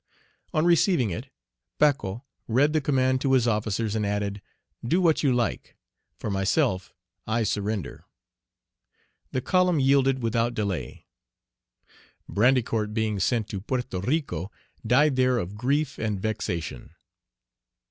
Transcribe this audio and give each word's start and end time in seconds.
On 0.51 0.65
receiving 0.65 1.11
it, 1.11 1.29
Pacot 1.77 2.21
read 2.47 2.73
the 2.73 2.81
command 2.81 3.21
to 3.21 3.33
his 3.33 3.47
officers, 3.47 3.93
and 3.93 4.03
added, 4.03 4.41
"Do 4.83 4.99
what 4.99 5.21
you 5.21 5.31
like; 5.31 5.77
for 6.17 6.31
myself, 6.31 6.91
I 7.27 7.43
surrender." 7.43 8.05
The 9.31 9.41
column 9.41 9.79
yielded 9.79 10.23
without 10.23 10.55
delay. 10.55 11.05
Brandicourt, 12.27 12.95
being 12.95 13.19
sent 13.19 13.47
to 13.49 13.61
Porto 13.61 14.01
Rico, 14.01 14.51
died 14.83 15.17
there 15.17 15.37
of 15.37 15.55
grief 15.55 15.99
and 15.99 16.19
vexation. 16.19 16.95